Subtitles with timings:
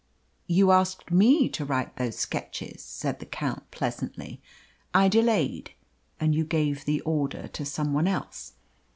[0.47, 4.41] "You asked me to write those sketches," said the Count pleasantly.
[4.95, 5.73] "I delayed
[6.19, 8.53] and you gave the order to some one else.